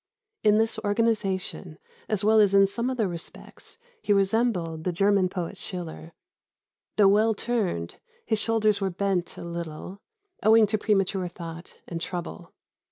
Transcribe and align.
In 0.43 0.57
this 0.57 0.79
organisation, 0.79 1.77
as 2.09 2.23
well 2.23 2.39
as 2.39 2.55
in 2.55 2.65
some 2.65 2.89
other 2.89 3.07
respects, 3.07 3.77
he 4.01 4.11
resembled 4.11 4.83
the 4.83 4.91
German 4.91 5.29
poet 5.29 5.57
Schiller. 5.57 6.13
Though 6.95 7.07
well 7.07 7.35
turned, 7.35 7.99
his 8.25 8.39
shoulders 8.39 8.81
were 8.81 8.89
bent 8.89 9.37
a 9.37 9.43
little, 9.43 10.01
owing 10.41 10.65
to 10.65 10.79
premature 10.79 11.27
thought 11.27 11.75
and 11.87 12.01
trouble. 12.01 12.51